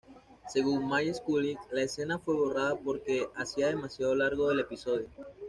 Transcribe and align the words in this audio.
Según 0.47 0.89
Mike 0.89 1.13
Scully, 1.13 1.55
la 1.71 1.83
escena 1.83 2.17
fue 2.17 2.33
borrada 2.33 2.75
porque 2.75 3.29
hacía 3.35 3.67
demasiado 3.67 4.15
largo 4.15 4.49
el 4.49 4.59
episodio. 4.61 5.07